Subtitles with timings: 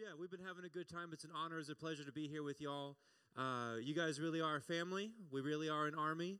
[0.00, 1.10] Yeah, we've been having a good time.
[1.12, 2.96] It's an honor, it's a pleasure to be here with y'all.
[3.36, 5.10] Uh, you guys really are a family.
[5.30, 6.38] We really are an army.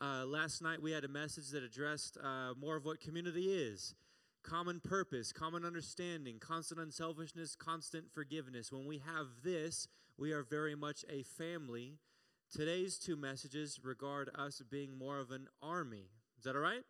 [0.00, 3.94] Uh, last night we had a message that addressed uh, more of what community is
[4.42, 8.72] common purpose, common understanding, constant unselfishness, constant forgiveness.
[8.72, 11.98] When we have this, we are very much a family.
[12.50, 16.06] Today's two messages regard us being more of an army.
[16.38, 16.84] Is that all right?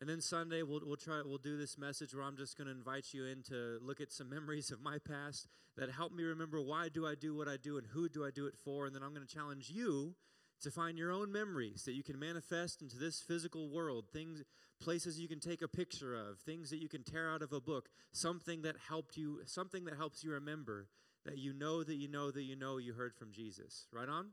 [0.00, 2.74] And then Sunday we'll we'll try we'll do this message where I'm just going to
[2.74, 6.60] invite you in to look at some memories of my past that help me remember
[6.60, 8.94] why do I do what I do and who do I do it for and
[8.94, 10.14] then I'm going to challenge you
[10.62, 14.42] to find your own memories that you can manifest into this physical world, things
[14.80, 17.60] places you can take a picture of, things that you can tear out of a
[17.60, 20.88] book, something that helped you something that helps you remember
[21.24, 23.86] that you know that you know that you know you heard from Jesus.
[23.92, 24.30] Right on?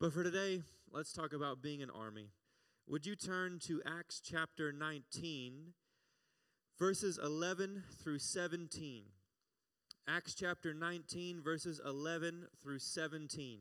[0.00, 2.30] But for today, let's talk about being an army.
[2.88, 5.72] Would you turn to Acts chapter 19,
[6.78, 9.02] verses 11 through 17?
[10.06, 13.58] Acts chapter 19, verses 11 through 17.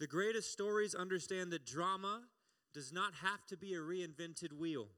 [0.00, 2.22] The greatest stories understand that drama
[2.74, 4.88] does not have to be a reinvented wheel.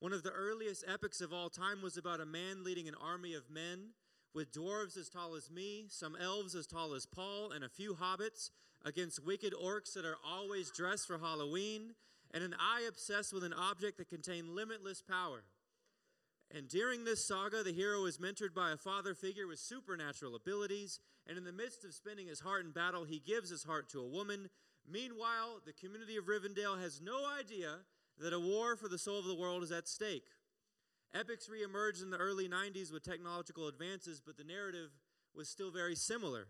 [0.00, 3.34] One of the earliest epics of all time was about a man leading an army
[3.34, 3.90] of men
[4.32, 7.94] with dwarves as tall as me, some elves as tall as Paul, and a few
[7.96, 8.48] hobbits
[8.86, 11.94] against wicked orcs that are always dressed for Halloween,
[12.32, 15.42] and an eye obsessed with an object that contained limitless power.
[16.54, 21.00] And during this saga, the hero is mentored by a father figure with supernatural abilities,
[21.26, 24.00] and in the midst of spending his heart in battle, he gives his heart to
[24.00, 24.48] a woman.
[24.88, 27.78] Meanwhile, the community of Rivendell has no idea
[28.20, 30.28] that a war for the soul of the world is at stake.
[31.12, 34.90] Epics reemerged in the early 90s with technological advances, but the narrative
[35.34, 36.46] was still very similar.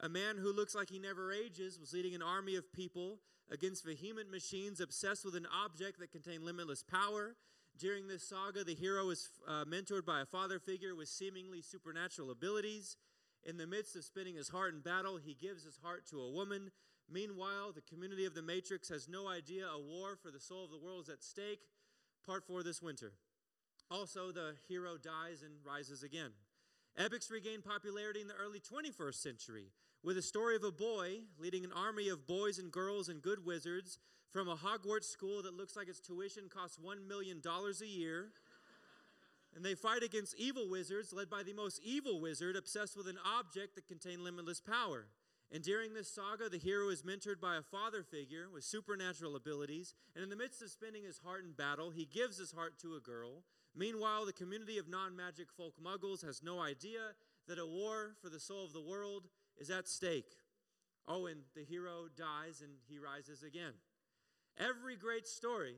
[0.00, 3.84] A man who looks like he never ages was leading an army of people against
[3.84, 7.36] vehement machines obsessed with an object that contained limitless power.
[7.78, 12.30] During this saga, the hero is uh, mentored by a father figure with seemingly supernatural
[12.30, 12.96] abilities.
[13.44, 16.30] In the midst of spending his heart in battle, he gives his heart to a
[16.30, 16.70] woman.
[17.10, 20.70] Meanwhile, the community of the Matrix has no idea a war for the soul of
[20.70, 21.60] the world is at stake.
[22.26, 23.12] Part four this winter.
[23.90, 26.30] Also, the hero dies and rises again.
[26.96, 29.66] Epics regained popularity in the early 21st century
[30.04, 33.44] with a story of a boy leading an army of boys and girls and good
[33.44, 33.98] wizards
[34.30, 38.30] from a Hogwarts school that looks like its tuition costs $1 million a year.
[39.56, 43.18] and they fight against evil wizards led by the most evil wizard obsessed with an
[43.38, 45.06] object that contained limitless power.
[45.54, 49.94] And during this saga, the hero is mentored by a father figure with supernatural abilities.
[50.14, 52.96] And in the midst of spending his heart in battle, he gives his heart to
[52.96, 53.44] a girl
[53.76, 57.14] Meanwhile, the community of non magic folk muggles has no idea
[57.48, 59.26] that a war for the soul of the world
[59.58, 60.36] is at stake.
[61.06, 63.74] Oh, and the hero dies and he rises again.
[64.58, 65.76] Every great story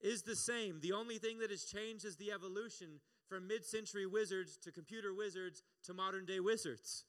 [0.00, 0.78] is the same.
[0.80, 5.14] The only thing that has changed is the evolution from mid century wizards to computer
[5.14, 7.04] wizards to modern day wizards.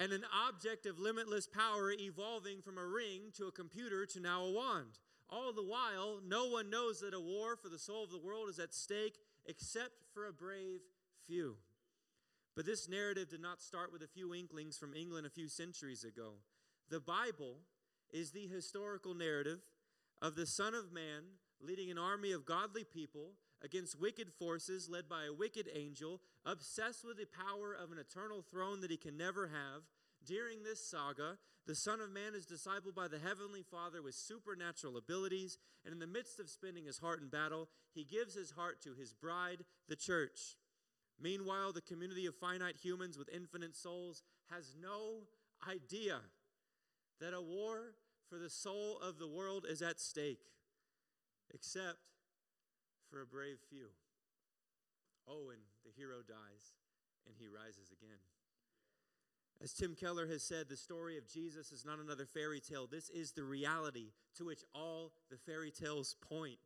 [0.00, 4.42] And an object of limitless power evolving from a ring to a computer to now
[4.42, 4.98] a wand.
[5.28, 8.48] All the while, no one knows that a war for the soul of the world
[8.48, 10.80] is at stake except for a brave
[11.26, 11.56] few.
[12.56, 16.02] But this narrative did not start with a few inklings from England a few centuries
[16.02, 16.32] ago.
[16.88, 17.58] The Bible
[18.10, 19.60] is the historical narrative
[20.20, 21.22] of the Son of Man
[21.60, 23.32] leading an army of godly people
[23.62, 28.42] against wicked forces led by a wicked angel, obsessed with the power of an eternal
[28.42, 29.82] throne that he can never have,
[30.24, 34.96] during this saga, the Son of Man is discipled by the Heavenly Father with supernatural
[34.96, 38.80] abilities, and in the midst of spending his heart in battle, he gives his heart
[38.82, 40.56] to his bride, the church.
[41.20, 45.24] Meanwhile, the community of finite humans with infinite souls has no
[45.68, 46.20] idea
[47.20, 47.94] that a war
[48.28, 50.46] for the soul of the world is at stake,
[51.52, 51.98] except
[53.10, 53.86] for a brave few.
[55.28, 56.72] Oh, and the hero dies
[57.26, 58.18] and he rises again.
[59.62, 62.88] As Tim Keller has said, the story of Jesus is not another fairy tale.
[62.90, 66.58] This is the reality to which all the fairy tales point.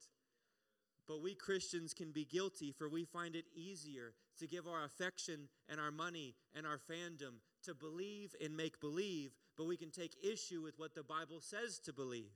[1.09, 5.49] But we Christians can be guilty, for we find it easier to give our affection
[5.69, 10.15] and our money and our fandom to believe and make believe, but we can take
[10.22, 12.33] issue with what the Bible says to believe.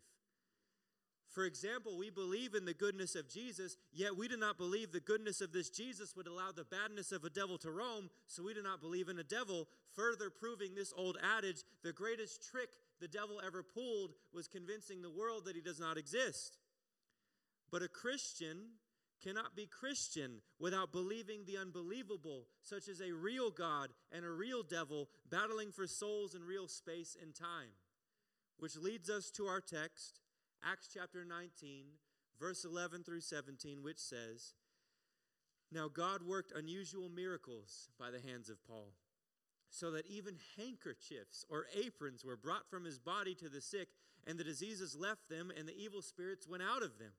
[1.29, 5.01] For example, we believe in the goodness of Jesus, yet we do not believe the
[5.01, 8.55] goodness of this Jesus would allow the badness of a devil to roam, so we
[8.55, 12.71] do not believe in a devil, further proving this old adage the greatest trick
[13.01, 16.57] the devil ever pulled was convincing the world that he does not exist.
[17.71, 18.59] But a Christian
[19.23, 24.63] cannot be Christian without believing the unbelievable, such as a real God and a real
[24.63, 27.71] devil battling for souls in real space and time.
[28.59, 30.21] Which leads us to our text
[30.65, 31.85] Acts chapter 19,
[32.41, 34.55] verse 11 through 17, which says,
[35.73, 38.93] Now, God worked unusual miracles by the hands of Paul,
[39.71, 43.89] so that even handkerchiefs or aprons were brought from his body to the sick,
[44.27, 47.13] and the diseases left them, and the evil spirits went out of them.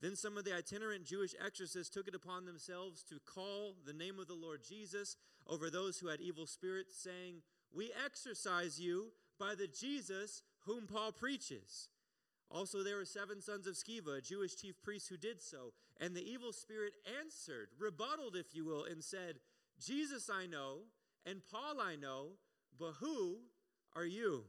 [0.00, 4.18] Then some of the itinerant Jewish exorcists took it upon themselves to call the name
[4.18, 5.16] of the Lord Jesus
[5.46, 11.12] over those who had evil spirits, saying, We exorcise you by the Jesus whom Paul
[11.12, 11.88] preaches.
[12.50, 15.72] Also, there were seven sons of Sceva, a Jewish chief priest, who did so.
[16.00, 19.36] And the evil spirit answered, rebutted, if you will, and said,
[19.80, 20.82] Jesus I know,
[21.26, 22.32] and Paul I know,
[22.78, 23.38] but who
[23.96, 24.44] are you?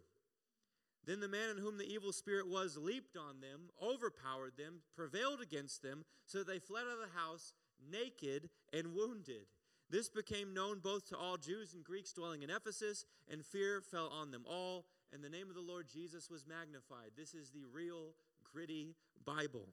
[1.06, 5.42] Then the man in whom the evil spirit was leaped on them, overpowered them, prevailed
[5.42, 7.54] against them, so that they fled out of the house
[7.92, 9.46] naked and wounded.
[9.90, 14.08] This became known both to all Jews and Greeks dwelling in Ephesus, and fear fell
[14.08, 14.86] on them all,
[15.16, 17.12] and the name of the Lord Jesus was magnified.
[17.18, 18.12] This is the real,
[18.44, 18.96] gritty
[19.26, 19.70] Bible.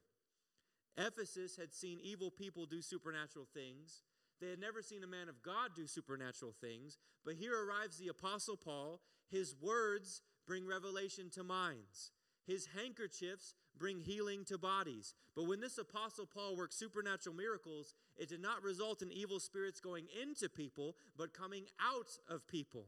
[0.97, 4.03] Ephesus had seen evil people do supernatural things.
[4.41, 8.09] They had never seen a man of God do supernatural things, but here arrives the
[8.09, 9.01] Apostle Paul.
[9.31, 12.13] His words bring revelation to minds.
[12.47, 15.15] His handkerchiefs bring healing to bodies.
[15.35, 19.81] But when this apostle Paul worked supernatural miracles, it did not result in evil spirits
[19.81, 22.87] going into people, but coming out of people.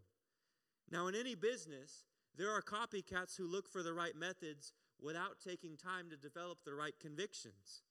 [0.91, 2.05] Now, in any business,
[2.37, 6.75] there are copycats who look for the right methods without taking time to develop the
[6.75, 7.83] right convictions.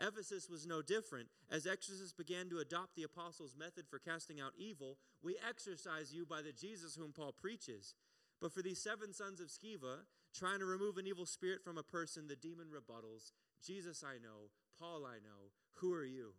[0.00, 1.28] Ephesus was no different.
[1.50, 6.26] As exorcists began to adopt the apostles' method for casting out evil, we exorcise you
[6.26, 7.94] by the Jesus whom Paul preaches.
[8.40, 10.02] But for these seven sons of Sceva,
[10.34, 13.30] trying to remove an evil spirit from a person, the demon rebuttals
[13.64, 16.34] Jesus I know, Paul I know, who are you?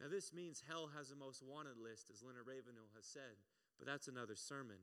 [0.00, 3.40] Now, this means hell has a most wanted list, as Leonard Ravenhill has said,
[3.78, 4.76] but that's another sermon.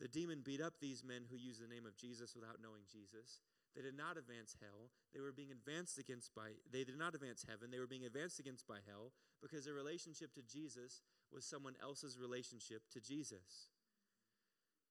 [0.00, 3.42] The demon beat up these men who used the name of Jesus without knowing Jesus.
[3.74, 4.90] They did not advance hell.
[5.12, 7.70] They were being advanced against by they did not advance heaven.
[7.70, 9.12] They were being advanced against by hell
[9.42, 11.02] because their relationship to Jesus
[11.32, 13.68] was someone else's relationship to Jesus.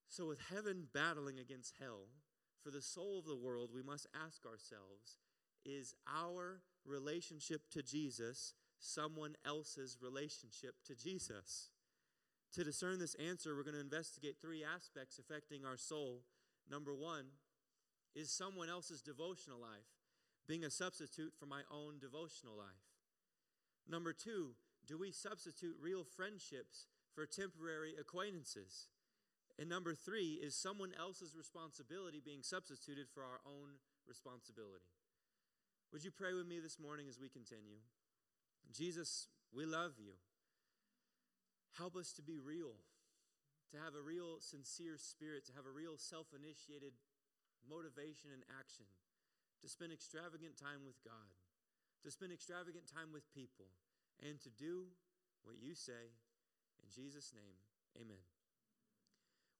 [0.09, 2.07] So, with heaven battling against hell,
[2.63, 5.18] for the soul of the world, we must ask ourselves
[5.65, 11.69] is our relationship to Jesus someone else's relationship to Jesus?
[12.54, 16.22] To discern this answer, we're going to investigate three aspects affecting our soul.
[16.70, 17.26] Number one,
[18.16, 19.94] is someone else's devotional life
[20.48, 22.88] being a substitute for my own devotional life?
[23.88, 24.56] Number two,
[24.88, 28.88] do we substitute real friendships for temporary acquaintances?
[29.60, 34.92] And number three, is someone else's responsibility being substituted for our own responsibility?
[35.92, 37.80] Would you pray with me this morning as we continue?
[38.72, 40.14] Jesus, we love you.
[41.75, 42.80] Help us to be real,
[43.72, 46.94] to have a real, sincere spirit, to have a real self initiated
[47.68, 48.88] motivation and action,
[49.62, 51.36] to spend extravagant time with God,
[52.04, 53.68] to spend extravagant time with people,
[54.24, 54.88] and to do
[55.44, 56.16] what you say.
[56.80, 57.60] In Jesus' name,
[58.00, 58.24] amen.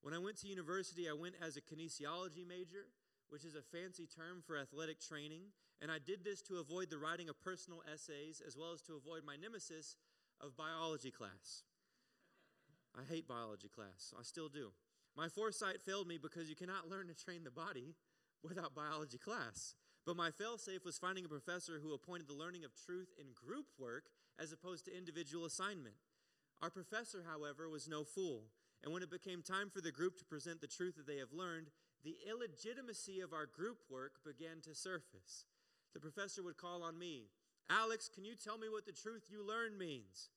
[0.00, 2.86] When I went to university, I went as a kinesiology major,
[3.28, 5.52] which is a fancy term for athletic training,
[5.82, 8.96] and I did this to avoid the writing of personal essays as well as to
[8.96, 9.96] avoid my nemesis
[10.40, 11.64] of biology class.
[12.98, 14.12] I hate biology class.
[14.18, 14.72] I still do.
[15.16, 17.94] My foresight failed me because you cannot learn to train the body
[18.42, 19.74] without biology class.
[20.04, 23.66] But my failsafe was finding a professor who appointed the learning of truth in group
[23.78, 24.04] work
[24.40, 25.94] as opposed to individual assignment.
[26.62, 28.44] Our professor, however, was no fool.
[28.82, 31.32] And when it became time for the group to present the truth that they have
[31.32, 31.68] learned,
[32.04, 35.44] the illegitimacy of our group work began to surface.
[35.94, 37.28] The professor would call on me,
[37.70, 40.30] Alex, can you tell me what the truth you learned means?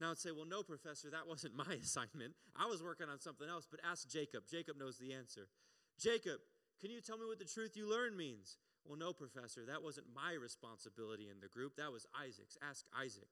[0.00, 2.34] Now I'd say, Well, no, professor, that wasn't my assignment.
[2.56, 4.44] I was working on something else, but ask Jacob.
[4.50, 5.48] Jacob knows the answer.
[5.98, 6.38] Jacob,
[6.80, 8.56] can you tell me what the truth you learned means?
[8.86, 11.76] Well, no, professor, that wasn't my responsibility in the group.
[11.76, 12.56] That was Isaac's.
[12.62, 13.28] Ask Isaac.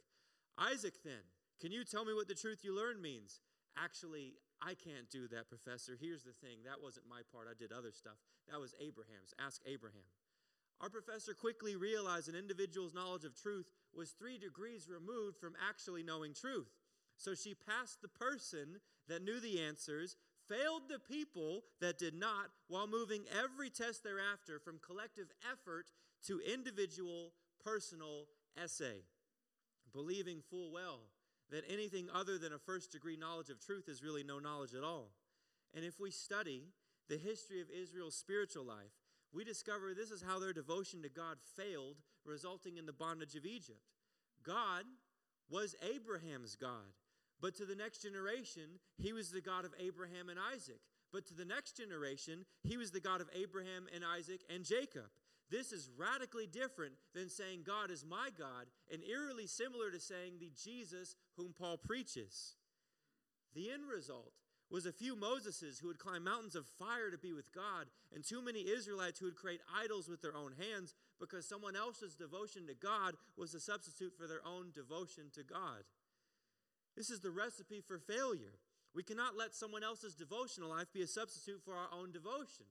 [0.59, 1.23] Isaac, then,
[1.61, 3.41] can you tell me what the truth you learned means?
[3.79, 5.97] Actually, I can't do that, professor.
[5.99, 7.47] Here's the thing that wasn't my part.
[7.49, 8.17] I did other stuff.
[8.51, 9.33] That was Abraham's.
[9.39, 10.09] Ask Abraham.
[10.81, 16.03] Our professor quickly realized an individual's knowledge of truth was three degrees removed from actually
[16.03, 16.69] knowing truth.
[17.17, 20.17] So she passed the person that knew the answers,
[20.49, 25.87] failed the people that did not, while moving every test thereafter from collective effort
[26.27, 27.33] to individual
[27.65, 28.27] personal
[28.63, 29.03] essay,
[29.93, 31.01] believing full well
[31.51, 34.85] that anything other than a first degree knowledge of truth is really no knowledge at
[34.85, 35.11] all.
[35.75, 36.65] And if we study
[37.09, 38.93] the history of Israel's spiritual life,
[39.33, 41.97] we discover this is how their devotion to God failed,
[42.27, 43.81] resulting in the bondage of Egypt.
[44.45, 44.85] God
[45.51, 46.95] was Abraham's God,
[47.41, 50.81] but to the next generation, he was the God of Abraham and Isaac.
[51.13, 55.07] But to the next generation, he was the God of Abraham and Isaac and Jacob.
[55.51, 60.35] This is radically different than saying God is my God, and eerily similar to saying
[60.39, 62.57] the Jesus whom Paul preaches.
[63.55, 64.33] The end result
[64.69, 68.25] was a few Moseses who would climb mountains of fire to be with God, and
[68.25, 72.67] too many Israelites who would create idols with their own hands because someone else's devotion
[72.67, 75.85] to God was a substitute for their own devotion to God.
[76.97, 78.59] This is the recipe for failure.
[78.95, 82.65] We cannot let someone else's devotional life be a substitute for our own devotion.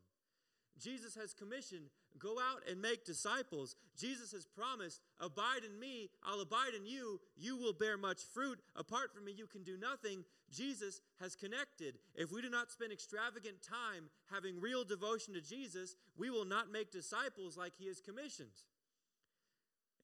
[0.82, 3.76] Jesus has commissioned, go out and make disciples.
[3.98, 8.60] Jesus has promised, abide in me, I'll abide in you, you will bear much fruit.
[8.76, 10.24] Apart from me, you can do nothing.
[10.54, 11.98] Jesus has connected.
[12.16, 16.72] If we do not spend extravagant time having real devotion to Jesus, we will not
[16.72, 18.64] make disciples like he has commissioned.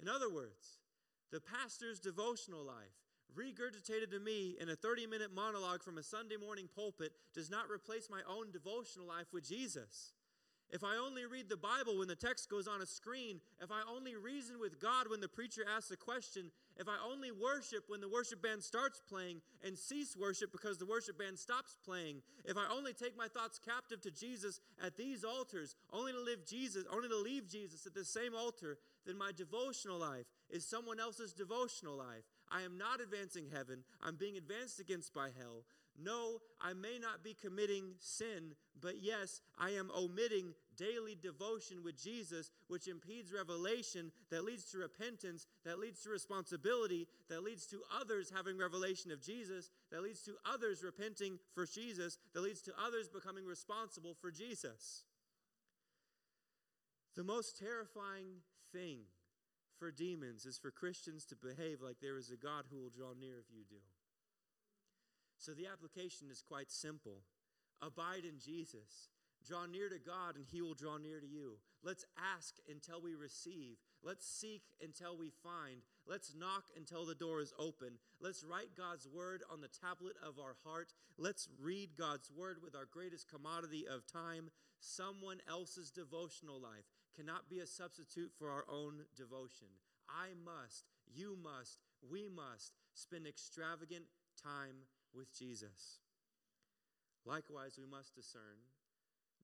[0.02, 0.80] In other words,
[1.32, 2.76] the pastor's devotional life,
[3.38, 7.70] regurgitated to me in a 30 minute monologue from a Sunday morning pulpit, does not
[7.70, 10.12] replace my own devotional life with Jesus
[10.72, 13.82] if I only read the Bible when the text goes on a screen, if I
[13.94, 18.00] only reason with God when the preacher asks a question, if I only worship when
[18.00, 22.58] the worship band starts playing and cease worship because the worship band stops playing, if
[22.58, 26.86] I only take my thoughts captive to Jesus at these altars, only to live Jesus,
[26.92, 31.34] only to leave Jesus at the same altar, then my devotional life is someone else's
[31.34, 32.24] devotional life.
[32.50, 33.84] I am not advancing heaven.
[34.02, 35.64] I'm being advanced against by hell.
[36.04, 42.02] No, I may not be committing sin, but yes, I am omitting daily devotion with
[42.02, 47.82] Jesus, which impedes revelation, that leads to repentance, that leads to responsibility, that leads to
[48.00, 52.72] others having revelation of Jesus, that leads to others repenting for Jesus, that leads to
[52.84, 55.04] others becoming responsible for Jesus.
[57.16, 58.42] The most terrifying
[58.72, 59.00] thing
[59.78, 63.14] for demons is for Christians to behave like there is a God who will draw
[63.20, 63.82] near if you do.
[65.42, 67.24] So the application is quite simple
[67.82, 69.10] abide in Jesus.
[69.44, 71.58] Draw near to God, and He will draw near to you.
[71.82, 72.06] Let's
[72.38, 73.78] ask until we receive.
[74.04, 75.82] Let's seek until we find.
[76.06, 77.98] Let's knock until the door is open.
[78.20, 80.94] Let's write God's word on the tablet of our heart.
[81.18, 84.52] Let's read God's word with our greatest commodity of time.
[84.80, 89.68] Someone else's devotional life cannot be a substitute for our own devotion.
[90.08, 94.06] I must, you must, we must spend extravagant
[94.38, 96.00] time with Jesus.
[97.26, 98.70] Likewise, we must discern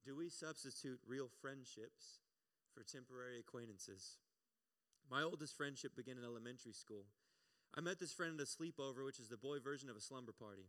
[0.06, 2.24] do we substitute real friendships
[2.74, 4.18] for temporary acquaintances?
[5.12, 7.06] My oldest friendship began in elementary school.
[7.76, 10.32] I met this friend at a sleepover, which is the boy version of a slumber
[10.32, 10.68] party.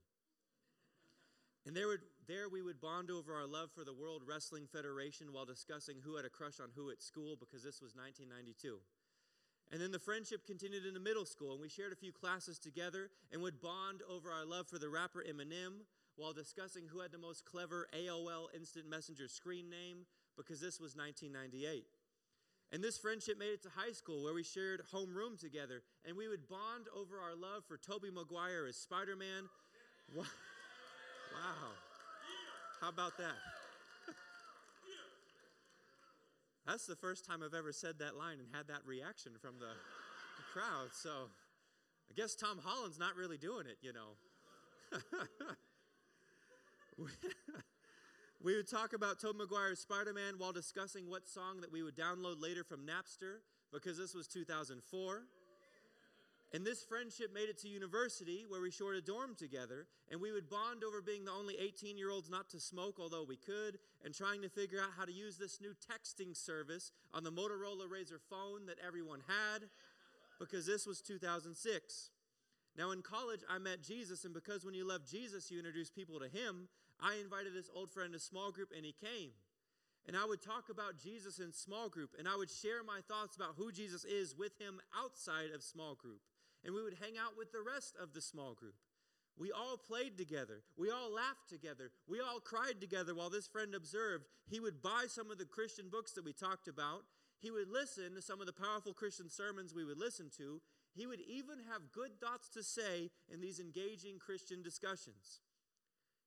[1.67, 5.33] And there, would, there we would bond over our love for the World Wrestling Federation
[5.33, 8.79] while discussing who had a crush on who at school because this was 1992.
[9.71, 13.11] And then the friendship continued into middle school, and we shared a few classes together
[13.33, 15.85] and would bond over our love for the rapper Eminem
[16.17, 20.07] while discussing who had the most clever AOL Instant Messenger screen name
[20.37, 21.85] because this was 1998.
[22.73, 26.29] And this friendship made it to high school where we shared homeroom together and we
[26.29, 29.49] would bond over our love for Tobey Maguire as Spider Man.
[31.31, 31.71] Wow.
[32.81, 33.37] How about that?
[36.69, 39.73] That's the first time I've ever said that line and had that reaction from the,
[39.73, 40.91] the crowd.
[40.93, 41.09] So
[42.11, 44.19] I guess Tom Holland's not really doing it, you know.
[48.45, 51.97] we would talk about Tobey Maguire's Spider Man while discussing what song that we would
[51.97, 53.41] download later from Napster
[53.73, 55.23] because this was 2004.
[56.55, 60.33] And this friendship made it to university where we shared a dorm together, and we
[60.33, 63.79] would bond over being the only 18 year olds not to smoke, although we could,
[64.03, 67.85] and trying to figure out how to use this new texting service on the Motorola
[67.87, 69.69] Razr phone that everyone had,
[70.39, 72.11] because this was 2006.
[72.79, 76.19] Now, in college, I met Jesus, and because when you love Jesus, you introduce people
[76.21, 79.33] to him, I invited this old friend to small group, and he came.
[80.07, 83.37] And I would talk about Jesus in small group, and I would share my thoughts
[83.37, 86.23] about who Jesus is with him outside of small group
[86.65, 88.75] and we would hang out with the rest of the small group.
[89.39, 90.63] We all played together.
[90.77, 91.91] We all laughed together.
[92.09, 94.27] We all cried together while this friend observed.
[94.49, 97.03] He would buy some of the Christian books that we talked about.
[97.39, 100.61] He would listen to some of the powerful Christian sermons we would listen to.
[100.93, 105.41] He would even have good thoughts to say in these engaging Christian discussions.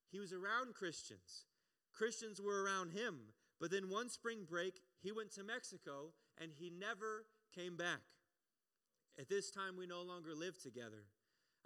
[0.09, 1.45] He was around Christians.
[1.93, 3.33] Christians were around him.
[3.59, 8.01] But then one spring break, he went to Mexico and he never came back.
[9.19, 11.05] At this time, we no longer live together.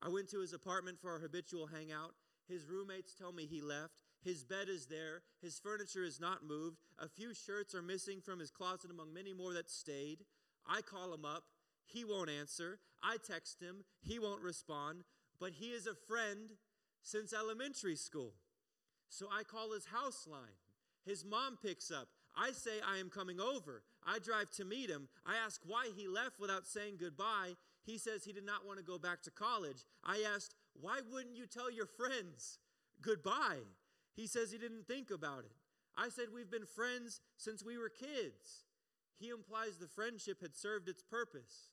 [0.02, 2.14] I went to his apartment for our habitual hangout.
[2.48, 3.94] His roommates tell me he left.
[4.24, 5.22] His bed is there.
[5.42, 6.78] His furniture is not moved.
[7.00, 10.26] A few shirts are missing from his closet among many more that stayed.
[10.68, 11.44] I call him up.
[11.86, 12.80] He won't answer.
[13.04, 13.86] I text him.
[14.02, 15.04] He won't respond.
[15.40, 16.52] But he is a friend
[17.04, 18.34] since elementary school.
[19.10, 20.58] So I call his house line.
[21.06, 22.08] His mom picks up.
[22.36, 23.84] I say I am coming over.
[24.06, 25.08] I drive to meet him.
[25.26, 27.54] I ask why he left without saying goodbye.
[27.84, 29.84] He says he did not want to go back to college.
[30.04, 32.60] I asked, Why wouldn't you tell your friends
[33.02, 33.66] goodbye?
[34.16, 35.52] He says he didn't think about it.
[35.98, 38.66] I said, We've been friends since we were kids.
[39.18, 41.70] He implies the friendship had served its purpose.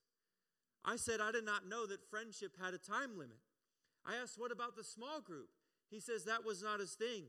[0.84, 3.38] I said, I did not know that friendship had a time limit.
[4.06, 5.48] I asked, What about the small group?
[5.90, 7.24] He says that was not his thing.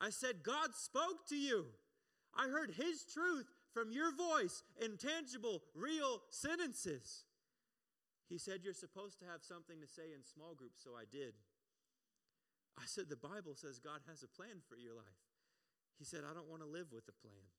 [0.00, 1.66] I said, God spoke to you.
[2.34, 7.28] I heard his truth from your voice in tangible, real sentences.
[8.24, 11.36] He said, You're supposed to have something to say in small groups, so I did.
[12.80, 15.20] I said, The Bible says God has a plan for your life.
[16.00, 17.52] He said, I don't want to live with a plan.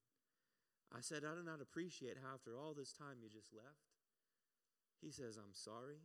[0.90, 3.94] I said, I do not appreciate how, after all this time, you just left.
[4.98, 6.02] He says, I'm sorry.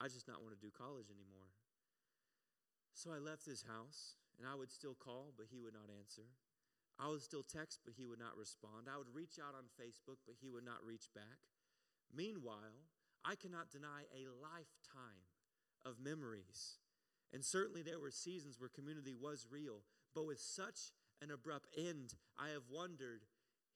[0.00, 1.52] I just not want to do college anymore.
[2.96, 6.32] So I left his house, and I would still call, but he would not answer.
[7.00, 8.86] I would still text, but he would not respond.
[8.92, 11.48] I would reach out on Facebook, but he would not reach back.
[12.14, 12.84] Meanwhile,
[13.24, 15.24] I cannot deny a lifetime
[15.84, 16.78] of memories.
[17.32, 19.82] And certainly there were seasons where community was real,
[20.14, 20.92] but with such
[21.22, 23.22] an abrupt end, I have wondered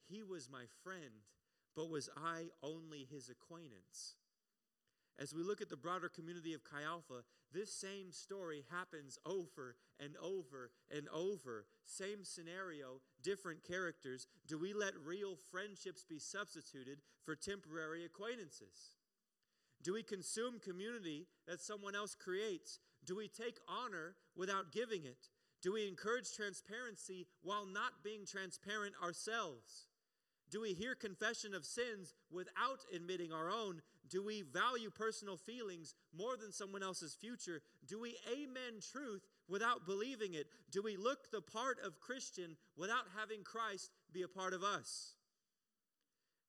[0.08, 1.24] he was my friend,
[1.76, 4.16] but was I only his acquaintance?
[5.18, 7.22] As we look at the broader community of Chi Alpha,
[7.54, 11.66] this same story happens over and over and over.
[11.86, 14.26] Same scenario, different characters.
[14.48, 18.96] Do we let real friendships be substituted for temporary acquaintances?
[19.82, 22.80] Do we consume community that someone else creates?
[23.04, 25.28] Do we take honor without giving it?
[25.62, 29.88] Do we encourage transparency while not being transparent ourselves?
[30.50, 33.82] Do we hear confession of sins without admitting our own?
[34.10, 37.62] Do we value personal feelings more than someone else's future?
[37.86, 40.46] Do we amen truth without believing it?
[40.70, 45.14] Do we look the part of Christian without having Christ be a part of us?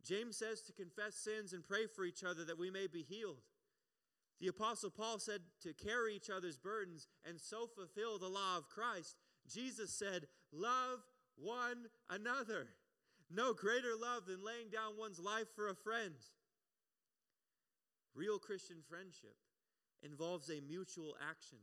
[0.06, 3.42] James says to confess sins and pray for each other that we may be healed.
[4.40, 8.70] The Apostle Paul said to carry each other's burdens and so fulfill the law of
[8.70, 9.16] Christ.
[9.52, 11.00] Jesus said, Love
[11.38, 12.68] one another.
[13.32, 16.14] No greater love than laying down one's life for a friend.
[18.16, 19.36] Real Christian friendship
[20.02, 21.60] involves a mutual action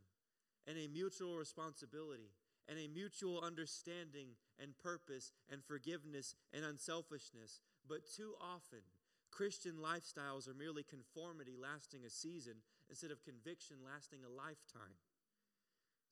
[0.68, 2.30] and a mutual responsibility
[2.68, 7.60] and a mutual understanding and purpose and forgiveness and unselfishness.
[7.88, 8.84] But too often,
[9.30, 12.60] Christian lifestyles are merely conformity lasting a season
[12.90, 15.00] instead of conviction lasting a lifetime.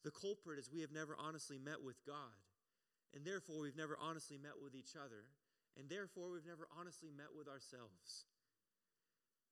[0.02, 2.40] The culprit is we have never honestly met with God,
[3.14, 5.28] and therefore we've never honestly met with each other,
[5.76, 8.24] and therefore we've never honestly met with ourselves.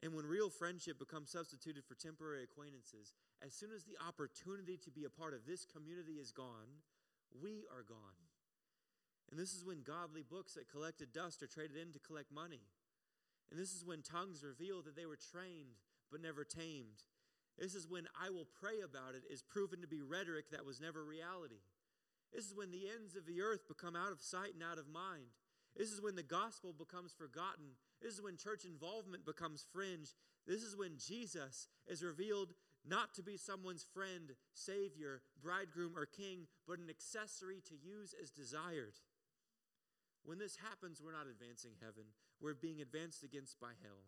[0.03, 4.91] And when real friendship becomes substituted for temporary acquaintances, as soon as the opportunity to
[4.91, 6.83] be a part of this community is gone,
[7.35, 8.19] we are gone.
[9.31, 12.63] And this is when godly books that collected dust are traded in to collect money.
[13.51, 17.05] And this is when tongues reveal that they were trained but never tamed.
[17.59, 20.81] This is when I will pray about it is proven to be rhetoric that was
[20.81, 21.61] never reality.
[22.33, 24.89] This is when the ends of the earth become out of sight and out of
[24.89, 25.35] mind.
[25.77, 27.77] This is when the gospel becomes forgotten.
[28.03, 30.15] This is when church involvement becomes fringe.
[30.47, 32.55] This is when Jesus is revealed
[32.87, 38.31] not to be someone's friend, savior, bridegroom, or king, but an accessory to use as
[38.31, 38.95] desired.
[40.25, 42.05] When this happens, we're not advancing heaven,
[42.41, 44.07] we're being advanced against by hell.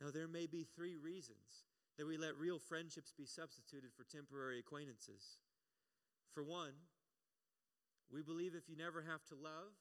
[0.00, 1.64] Now, there may be three reasons
[1.96, 5.38] that we let real friendships be substituted for temporary acquaintances.
[6.32, 6.74] For one,
[8.12, 9.74] we believe if you never have to love,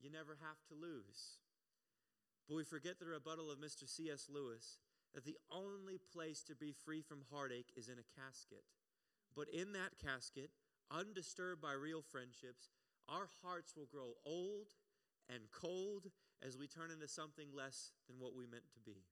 [0.00, 1.36] you never have to lose.
[2.48, 3.88] But we forget the rebuttal of Mr.
[3.88, 4.28] C.S.
[4.32, 4.78] Lewis
[5.14, 8.64] that the only place to be free from heartache is in a casket.
[9.36, 10.50] But in that casket,
[10.90, 12.70] undisturbed by real friendships,
[13.08, 14.68] our hearts will grow old
[15.28, 16.10] and cold
[16.44, 19.04] as we turn into something less than what we meant to be.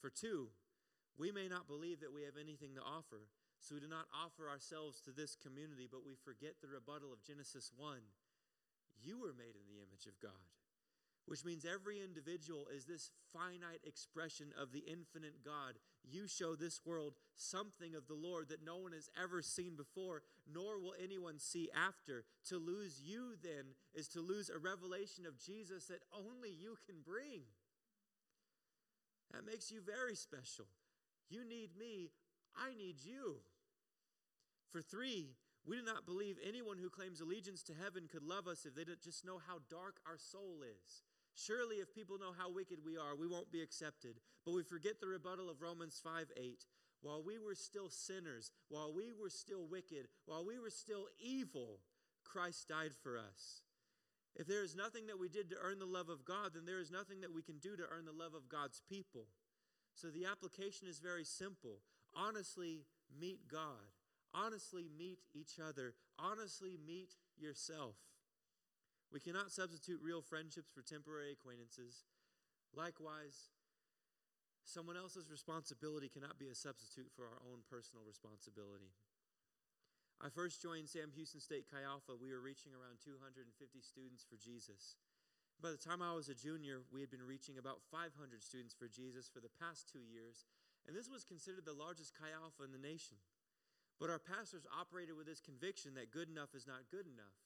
[0.00, 0.48] For two,
[1.16, 3.28] we may not believe that we have anything to offer,
[3.60, 7.24] so we do not offer ourselves to this community, but we forget the rebuttal of
[7.24, 8.00] Genesis 1
[9.02, 10.48] you were made in the image of God,
[11.26, 15.74] which means every individual is this finite expression of the infinite God.
[16.04, 20.22] You show this world something of the Lord that no one has ever seen before,
[20.52, 22.24] nor will anyone see after.
[22.48, 26.96] To lose you, then, is to lose a revelation of Jesus that only you can
[27.04, 27.42] bring.
[29.32, 30.66] That makes you very special.
[31.30, 32.10] You need me,
[32.56, 33.36] I need you.
[34.70, 35.30] For three,
[35.66, 38.84] we do not believe anyone who claims allegiance to heaven could love us if they
[39.02, 41.02] just know how dark our soul is.
[41.34, 44.20] Surely, if people know how wicked we are, we won't be accepted.
[44.44, 46.64] But we forget the rebuttal of Romans 5 8.
[47.02, 51.80] While we were still sinners, while we were still wicked, while we were still evil,
[52.24, 53.62] Christ died for us.
[54.36, 56.80] If there is nothing that we did to earn the love of God, then there
[56.80, 59.26] is nothing that we can do to earn the love of God's people.
[59.94, 61.78] So the application is very simple.
[62.16, 62.86] Honestly,
[63.20, 63.92] meet God.
[64.32, 65.94] Honestly, meet each other.
[66.18, 67.94] Honestly, meet yourself.
[69.14, 72.02] We cannot substitute real friendships for temporary acquaintances.
[72.74, 73.54] Likewise,
[74.66, 78.90] someone else's responsibility cannot be a substitute for our own personal responsibility.
[80.18, 82.18] I first joined Sam Houston State Chi Alpha.
[82.18, 83.54] We were reaching around 250
[83.86, 84.98] students for Jesus.
[85.62, 88.10] By the time I was a junior, we had been reaching about 500
[88.42, 90.42] students for Jesus for the past two years,
[90.90, 93.22] and this was considered the largest Chi Alpha in the nation.
[94.02, 97.38] But our pastors operated with this conviction that good enough is not good enough,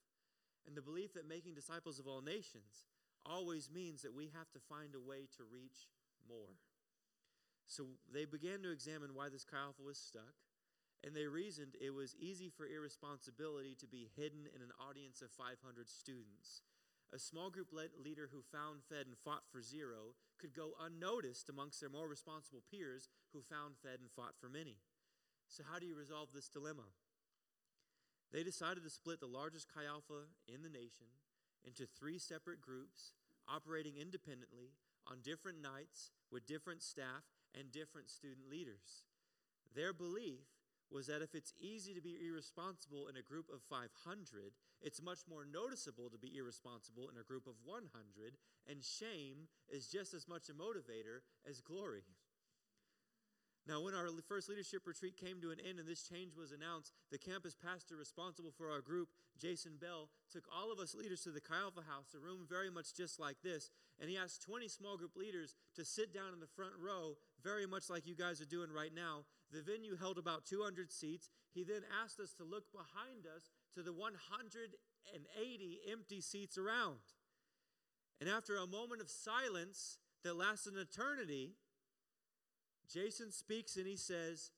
[0.69, 2.85] and the belief that making disciples of all nations
[3.25, 5.89] always means that we have to find a way to reach
[6.29, 6.61] more.
[7.67, 10.37] So they began to examine why this Chi was stuck,
[11.05, 15.33] and they reasoned it was easy for irresponsibility to be hidden in an audience of
[15.33, 15.57] 500
[15.89, 16.61] students.
[17.15, 21.81] A small group leader who found, fed, and fought for zero could go unnoticed amongst
[21.81, 24.77] their more responsible peers who found, fed, and fought for many.
[25.49, 26.93] So, how do you resolve this dilemma?
[28.33, 31.09] They decided to split the largest Chi Alpha in the nation
[31.65, 33.13] into three separate groups,
[33.49, 37.25] operating independently on different nights with different staff
[37.59, 39.05] and different student leaders.
[39.75, 40.45] Their belief
[40.91, 43.93] was that if it's easy to be irresponsible in a group of 500,
[44.81, 48.37] it's much more noticeable to be irresponsible in a group of 100,
[48.69, 52.05] and shame is just as much a motivator as glory.
[53.69, 56.95] Now, when our first leadership retreat came to an end and this change was announced,
[57.13, 61.31] the campus pastor responsible for our group, Jason Bell, took all of us leaders to
[61.31, 63.69] the Chi Alpha House, a room very much just like this,
[64.01, 67.67] and he asked 20 small group leaders to sit down in the front row, very
[67.67, 69.27] much like you guys are doing right now.
[69.53, 71.29] The venue held about 200 seats.
[71.53, 77.01] He then asked us to look behind us to the 180 empty seats around.
[78.19, 81.53] And after a moment of silence that lasted an eternity,
[82.93, 84.51] Jason speaks and he says,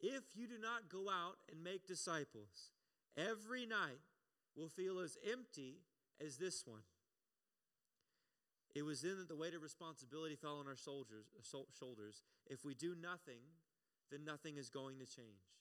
[0.00, 2.72] If you do not go out and make disciples,
[3.16, 4.00] every night
[4.56, 5.80] will feel as empty
[6.24, 6.82] as this one.
[8.74, 11.26] It was then that the weight of responsibility fell on our soldiers,
[11.78, 12.22] shoulders.
[12.46, 13.40] If we do nothing,
[14.10, 15.54] then nothing is going to change.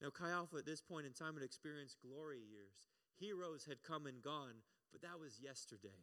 [0.00, 2.90] Now, Chi Alpha at this point in time had experienced glory years.
[3.18, 6.02] Heroes had come and gone, but that was yesterday.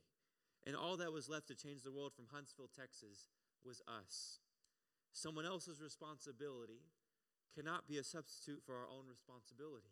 [0.65, 3.27] And all that was left to change the world from Huntsville, Texas,
[3.65, 4.39] was us.
[5.13, 6.81] Someone else's responsibility
[7.55, 9.89] cannot be a substitute for our own responsibility.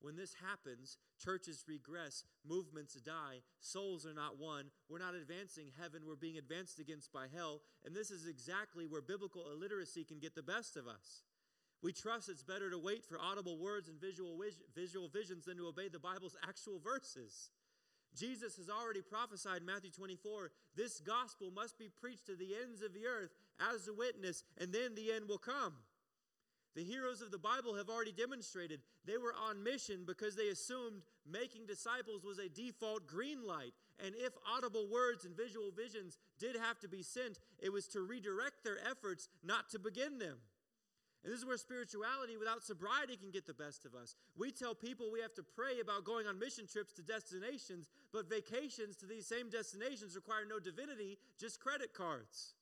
[0.00, 4.66] When this happens, churches regress, movements die, souls are not won.
[4.88, 7.62] We're not advancing heaven, we're being advanced against by hell.
[7.84, 11.22] And this is exactly where biblical illiteracy can get the best of us.
[11.82, 14.38] We trust it's better to wait for audible words and visual,
[14.74, 17.50] visual visions than to obey the Bible's actual verses.
[18.16, 22.82] Jesus has already prophesied in Matthew 24 this gospel must be preached to the ends
[22.82, 23.30] of the earth
[23.74, 25.74] as a witness, and then the end will come.
[26.74, 31.02] The heroes of the Bible have already demonstrated they were on mission because they assumed
[31.28, 33.72] making disciples was a default green light.
[33.98, 38.02] And if audible words and visual visions did have to be sent, it was to
[38.02, 40.36] redirect their efforts, not to begin them.
[41.24, 44.14] And this is where spirituality without sobriety can get the best of us.
[44.36, 48.30] We tell people we have to pray about going on mission trips to destinations, but
[48.30, 52.54] vacations to these same destinations require no divinity, just credit cards.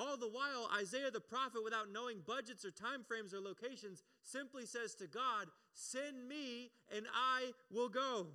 [0.00, 4.64] All the while, Isaiah the prophet, without knowing budgets or time frames or locations, simply
[4.64, 8.28] says to God, Send me and I will go.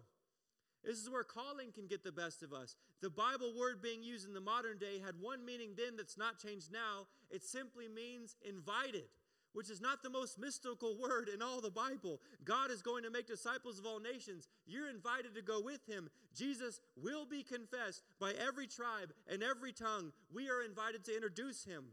[0.84, 2.76] This is where calling can get the best of us.
[3.02, 6.38] The Bible word being used in the modern day had one meaning then that's not
[6.38, 7.08] changed now.
[7.32, 9.06] It simply means invited
[9.56, 12.20] which is not the most mystical word in all the Bible.
[12.44, 14.50] God is going to make disciples of all nations.
[14.68, 16.10] You're invited to go with him.
[16.36, 20.12] Jesus will be confessed by every tribe and every tongue.
[20.34, 21.86] We are invited to introduce him.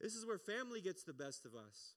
[0.00, 1.94] This is where family gets the best of us.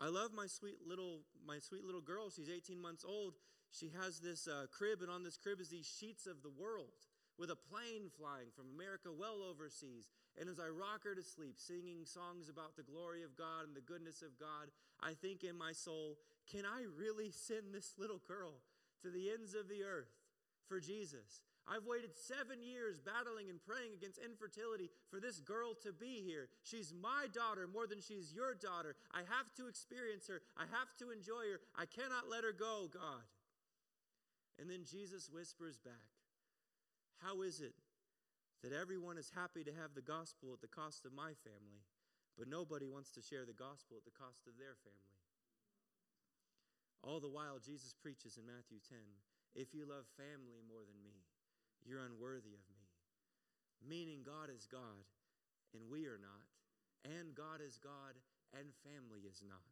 [0.00, 2.30] I love my sweet little my sweet little girl.
[2.30, 3.34] She's 18 months old.
[3.72, 6.92] She has this uh, crib, and on this crib is these sheets of the world
[7.38, 10.08] with a plane flying from America well overseas.
[10.40, 13.76] And as I rock her to sleep, singing songs about the glory of God and
[13.76, 16.16] the goodness of God, I think in my soul,
[16.50, 18.62] can I really send this little girl
[19.02, 20.12] to the ends of the earth
[20.68, 21.42] for Jesus?
[21.66, 26.48] I've waited seven years battling and praying against infertility for this girl to be here.
[26.62, 28.94] She's my daughter more than she's your daughter.
[29.10, 30.42] I have to experience her.
[30.56, 31.60] I have to enjoy her.
[31.74, 33.26] I cannot let her go, God.
[34.60, 36.15] And then Jesus whispers back,
[37.22, 37.74] how is it
[38.62, 41.84] that everyone is happy to have the gospel at the cost of my family,
[42.36, 45.16] but nobody wants to share the gospel at the cost of their family?
[47.06, 48.98] All the while, Jesus preaches in Matthew 10
[49.54, 51.22] If you love family more than me,
[51.86, 52.82] you're unworthy of me.
[53.78, 55.06] Meaning, God is God,
[55.72, 56.50] and we are not.
[57.06, 58.18] And God is God,
[58.50, 59.62] and family is not.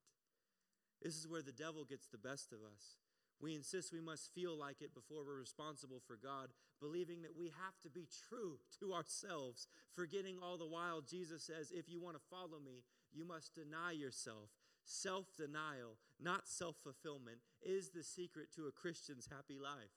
[1.03, 3.03] This is where the devil gets the best of us.
[3.41, 6.49] We insist we must feel like it before we're responsible for God,
[6.81, 11.73] believing that we have to be true to ourselves, forgetting all the while Jesus says,
[11.75, 14.51] if you want to follow me, you must deny yourself.
[14.85, 19.97] Self denial, not self fulfillment, is the secret to a Christian's happy life.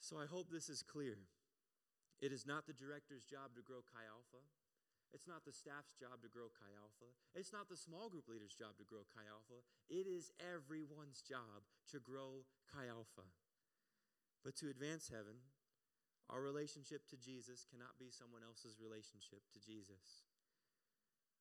[0.00, 1.18] So I hope this is clear.
[2.20, 4.44] It is not the director's job to grow Chi Alpha.
[5.14, 7.06] It's not the staff's job to grow Chi Alpha.
[7.38, 9.62] It's not the small group leader's job to grow Chi Alpha.
[9.86, 11.62] It is everyone's job
[11.94, 13.22] to grow Chi Alpha.
[14.42, 15.38] But to advance heaven,
[16.26, 20.26] our relationship to Jesus cannot be someone else's relationship to Jesus.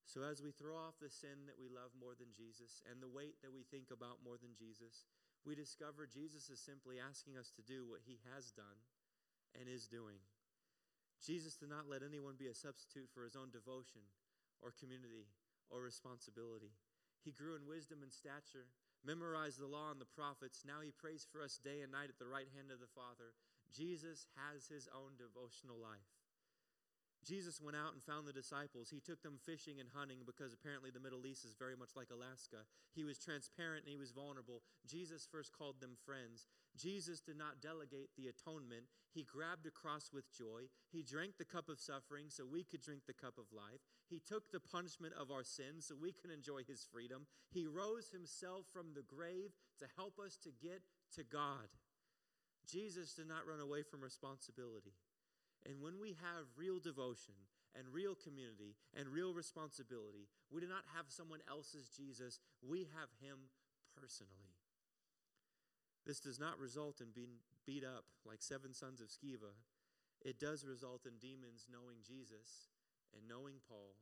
[0.06, 3.10] So, as we throw off the sin that we love more than Jesus and the
[3.10, 5.08] weight that we think about more than Jesus,
[5.48, 8.86] we discover Jesus is simply asking us to do what he has done
[9.56, 10.20] and is doing.
[11.24, 14.04] Jesus did not let anyone be a substitute for his own devotion
[14.60, 15.32] or community
[15.72, 16.76] or responsibility.
[17.24, 18.68] He grew in wisdom and stature,
[19.08, 20.68] memorized the law and the prophets.
[20.68, 23.32] Now he prays for us day and night at the right hand of the Father.
[23.72, 26.23] Jesus has his own devotional life.
[27.24, 28.92] Jesus went out and found the disciples.
[28.92, 32.12] He took them fishing and hunting because apparently the Middle East is very much like
[32.12, 32.68] Alaska.
[32.94, 34.62] He was transparent and he was vulnerable.
[34.86, 36.48] Jesus first called them friends.
[36.76, 38.92] Jesus did not delegate the atonement.
[39.14, 40.68] He grabbed a cross with joy.
[40.92, 43.82] He drank the cup of suffering so we could drink the cup of life.
[44.10, 47.26] He took the punishment of our sins so we can enjoy his freedom.
[47.50, 50.82] He rose himself from the grave to help us to get
[51.16, 51.70] to God.
[52.68, 54.94] Jesus did not run away from responsibility.
[55.66, 57.36] And when we have real devotion
[57.76, 63.10] and real community and real responsibility, we do not have someone else's Jesus, we have
[63.24, 63.50] him
[63.96, 64.52] personally.
[66.06, 69.56] This does not result in being beat up like seven sons of Sceva.
[70.20, 72.72] It does result in demons knowing Jesus
[73.16, 73.96] and knowing Paul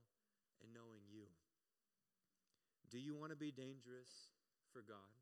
[0.62, 1.30] and knowing you.
[2.89, 4.34] Do you want to be dangerous
[4.74, 5.13] for God?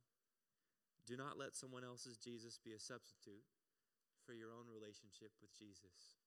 [1.06, 3.44] Do not let someone else's Jesus be a substitute
[4.26, 6.19] for your own relationship with Jesus.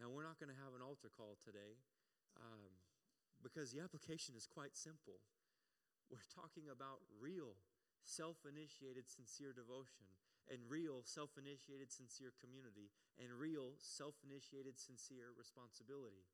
[0.00, 1.78] Now, we're not going to have an altar call today
[2.38, 2.74] um,
[3.42, 5.22] because the application is quite simple.
[6.10, 7.56] We're talking about real,
[8.02, 10.10] self initiated, sincere devotion,
[10.50, 16.26] and real, self initiated, sincere community, and real, self initiated, sincere responsibility.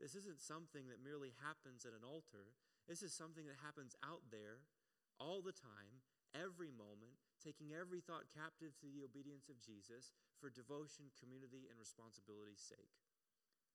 [0.00, 2.56] This isn't something that merely happens at an altar.
[2.88, 4.64] This is something that happens out there
[5.20, 6.00] all the time,
[6.32, 11.80] every moment, taking every thought captive to the obedience of Jesus for devotion, community, and
[11.80, 12.92] responsibility's sake.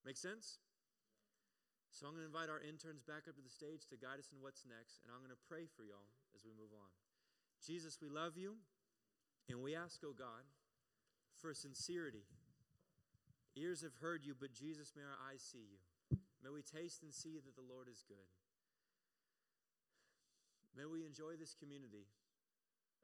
[0.05, 0.61] Make sense?
[1.89, 4.29] So I'm going to invite our interns back up to the stage to guide us
[4.29, 6.91] in what's next, and I'm going to pray for y'all as we move on.
[7.63, 8.59] Jesus, we love you,
[9.49, 10.45] and we ask, oh God,
[11.39, 12.27] for sincerity.
[13.55, 15.79] Ears have heard you, but Jesus, may our eyes see you.
[16.43, 18.29] May we taste and see that the Lord is good.
[20.75, 22.11] May we enjoy this community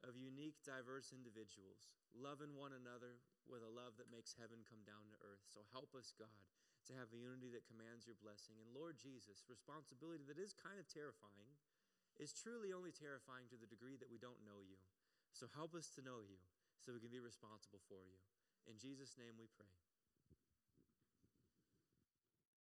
[0.01, 5.09] of unique, diverse individuals, loving one another with a love that makes heaven come down
[5.09, 5.43] to earth.
[5.49, 6.45] So help us, God,
[6.89, 8.57] to have a unity that commands your blessing.
[8.61, 11.53] And Lord Jesus, responsibility that is kind of terrifying
[12.21, 14.77] is truly only terrifying to the degree that we don't know you.
[15.33, 16.37] So help us to know you
[16.77, 18.19] so we can be responsible for you.
[18.69, 19.80] In Jesus' name we pray.